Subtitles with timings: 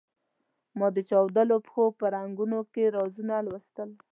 [0.77, 3.97] ما د چاودلو پښو په رنګونو کې رازونه لوستلو.